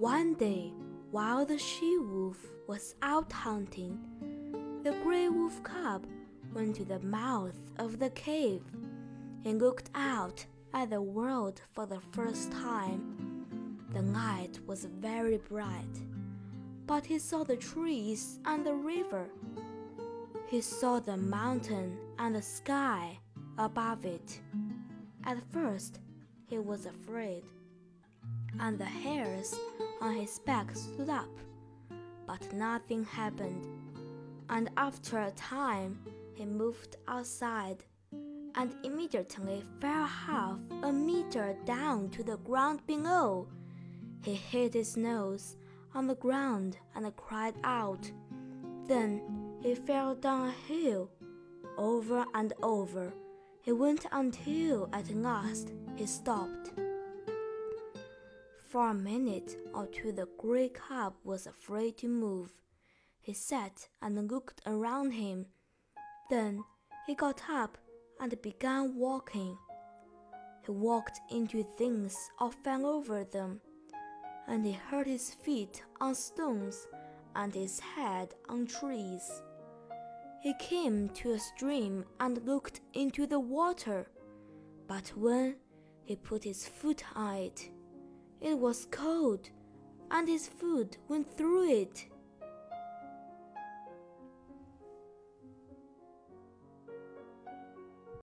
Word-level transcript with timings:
One 0.00 0.32
day, 0.32 0.72
while 1.10 1.44
the 1.44 1.58
she 1.58 1.98
wolf 1.98 2.38
was 2.66 2.94
out 3.02 3.30
hunting, 3.30 4.00
the 4.82 4.92
gray 5.02 5.28
wolf 5.28 5.62
cub 5.62 6.06
went 6.54 6.76
to 6.76 6.86
the 6.86 7.00
mouth 7.00 7.58
of 7.76 7.98
the 7.98 8.08
cave 8.08 8.62
and 9.44 9.60
looked 9.60 9.90
out 9.94 10.46
at 10.72 10.88
the 10.88 11.02
world 11.02 11.60
for 11.74 11.84
the 11.84 12.00
first 12.12 12.50
time. 12.50 13.76
The 13.92 14.00
night 14.00 14.58
was 14.66 14.86
very 14.86 15.36
bright, 15.36 16.00
but 16.86 17.04
he 17.04 17.18
saw 17.18 17.44
the 17.44 17.58
trees 17.58 18.38
and 18.46 18.64
the 18.64 18.76
river. 18.76 19.28
He 20.46 20.62
saw 20.62 21.00
the 21.00 21.18
mountain 21.18 21.98
and 22.18 22.34
the 22.36 22.40
sky 22.40 23.18
above 23.58 24.06
it. 24.06 24.40
At 25.24 25.42
first, 25.52 25.98
he 26.46 26.58
was 26.58 26.86
afraid, 26.86 27.44
and 28.58 28.78
the 28.78 28.86
hairs 28.86 29.54
on 30.00 30.14
his 30.14 30.38
back 30.40 30.74
stood 30.74 31.10
up, 31.10 31.28
but 32.26 32.52
nothing 32.52 33.04
happened. 33.04 33.66
And 34.48 34.70
after 34.76 35.18
a 35.18 35.30
time, 35.32 35.98
he 36.34 36.44
moved 36.44 36.96
outside 37.06 37.84
and 38.54 38.74
immediately 38.82 39.62
fell 39.80 40.06
half 40.06 40.58
a 40.82 40.92
meter 40.92 41.54
down 41.64 42.10
to 42.10 42.22
the 42.22 42.38
ground 42.38 42.80
below. 42.86 43.46
He 44.24 44.34
hit 44.34 44.74
his 44.74 44.96
nose 44.96 45.56
on 45.94 46.06
the 46.06 46.16
ground 46.16 46.76
and 46.94 47.14
cried 47.16 47.54
out. 47.64 48.10
Then 48.86 49.22
he 49.62 49.74
fell 49.74 50.14
down 50.14 50.48
a 50.48 50.72
hill, 50.72 51.10
over 51.76 52.24
and 52.34 52.52
over. 52.62 53.12
He 53.62 53.72
went 53.72 54.06
until 54.10 54.88
at 54.92 55.14
last 55.14 55.72
he 55.96 56.06
stopped. 56.06 56.72
For 58.70 58.90
a 58.90 58.94
minute 58.94 59.56
or 59.74 59.88
two, 59.88 60.12
the 60.12 60.28
gray 60.38 60.68
cub 60.68 61.14
was 61.24 61.48
afraid 61.48 61.98
to 61.98 62.06
move. 62.06 62.52
He 63.20 63.32
sat 63.32 63.88
and 64.00 64.30
looked 64.30 64.60
around 64.64 65.10
him. 65.10 65.46
Then 66.30 66.62
he 67.04 67.16
got 67.16 67.42
up 67.50 67.76
and 68.20 68.40
began 68.42 68.94
walking. 68.94 69.58
He 70.64 70.70
walked 70.70 71.18
into 71.32 71.64
things 71.76 72.16
or 72.40 72.52
fell 72.52 72.86
over 72.86 73.24
them, 73.24 73.60
and 74.46 74.64
he 74.64 74.70
hurt 74.70 75.08
his 75.08 75.34
feet 75.34 75.82
on 76.00 76.14
stones 76.14 76.86
and 77.34 77.52
his 77.52 77.80
head 77.80 78.36
on 78.48 78.68
trees. 78.68 79.42
He 80.42 80.54
came 80.60 81.08
to 81.14 81.32
a 81.32 81.40
stream 81.40 82.04
and 82.20 82.46
looked 82.46 82.82
into 82.94 83.26
the 83.26 83.40
water, 83.40 84.06
but 84.86 85.08
when 85.16 85.56
he 86.04 86.14
put 86.14 86.44
his 86.44 86.68
foot 86.68 87.02
on 87.16 87.34
it, 87.34 87.70
it 88.40 88.58
was 88.58 88.86
cold, 88.90 89.50
and 90.10 90.28
his 90.28 90.48
foot 90.48 90.96
went 91.08 91.36
through 91.36 91.70
it. 91.70 92.06